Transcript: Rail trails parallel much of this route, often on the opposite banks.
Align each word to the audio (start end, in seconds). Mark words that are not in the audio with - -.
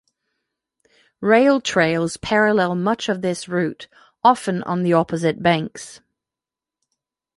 Rail 1.19 1.61
trails 1.61 2.17
parallel 2.17 2.73
much 2.73 3.07
of 3.07 3.21
this 3.21 3.47
route, 3.47 3.87
often 4.23 4.63
on 4.63 4.81
the 4.81 4.93
opposite 4.93 5.43
banks. 5.43 6.01